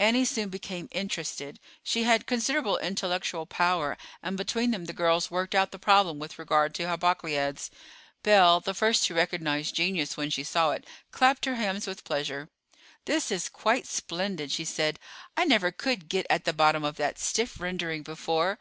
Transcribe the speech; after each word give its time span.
Annie 0.00 0.24
soon 0.24 0.48
became 0.48 0.88
interested. 0.90 1.60
She 1.84 2.02
had 2.02 2.26
considerable 2.26 2.78
intellectual 2.78 3.46
power, 3.46 3.96
and 4.24 4.36
between 4.36 4.72
them 4.72 4.86
the 4.86 4.92
girls 4.92 5.30
worked 5.30 5.54
out 5.54 5.70
the 5.70 5.78
problem 5.78 6.18
with 6.18 6.36
regard 6.36 6.74
to 6.74 6.82
Hippocleides. 6.88 7.70
Belle, 8.24 8.58
the 8.58 8.74
first 8.74 9.04
to 9.04 9.14
recognize 9.14 9.70
genius 9.70 10.16
when 10.16 10.30
she 10.30 10.42
saw 10.42 10.72
it, 10.72 10.84
clapped 11.12 11.44
her 11.44 11.54
hands 11.54 11.86
with 11.86 12.02
pleasure. 12.02 12.48
"This 13.04 13.30
is 13.30 13.48
quite 13.48 13.86
splendid," 13.86 14.50
she 14.50 14.64
said. 14.64 14.98
"I 15.36 15.44
never 15.44 15.70
could 15.70 16.08
get 16.08 16.26
at 16.28 16.44
the 16.44 16.52
bottom 16.52 16.82
of 16.82 16.96
that 16.96 17.16
stiff 17.20 17.60
rendering 17.60 18.02
before. 18.02 18.56